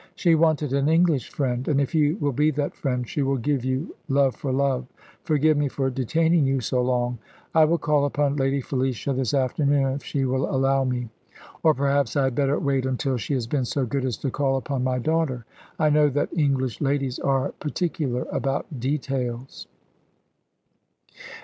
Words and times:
She 0.15 0.33
wanted 0.33 0.73
an 0.73 0.89
English 0.89 1.29
friend; 1.29 1.67
and 1.67 1.79
if 1.79 1.93
you 1.93 2.17
will 2.19 2.31
be 2.31 2.49
that 2.49 2.75
friend, 2.75 3.07
she 3.07 3.21
will 3.21 3.37
give 3.37 3.63
you 3.63 3.93
love 4.09 4.35
for 4.35 4.51
love. 4.51 4.87
Forgive 5.21 5.55
me 5.57 5.67
for 5.67 5.91
detaining 5.91 6.47
you 6.47 6.59
so 6.59 6.81
long. 6.81 7.19
I 7.53 7.65
will 7.65 7.77
call 7.77 8.05
upon 8.05 8.35
Lady 8.37 8.61
Felicia 8.61 9.13
this 9.13 9.31
afternoon, 9.31 9.93
if 9.93 10.03
she 10.03 10.25
will 10.25 10.49
allow 10.49 10.83
me 10.85 11.09
or 11.61 11.75
perhaps 11.75 12.15
I 12.15 12.23
had 12.23 12.33
better 12.33 12.57
wait 12.59 12.87
until 12.87 13.17
she 13.17 13.35
has 13.35 13.45
been 13.45 13.63
so 13.65 13.85
good 13.85 14.03
as 14.03 14.17
to 14.17 14.31
call 14.31 14.57
upon 14.57 14.83
my 14.83 14.97
daughter. 14.97 15.45
I 15.77 15.91
know 15.91 16.09
that 16.09 16.33
English 16.35 16.81
ladies 16.81 17.19
are 17.19 17.49
particular 17.59 18.25
about 18.31 18.79
details!" 18.79 19.67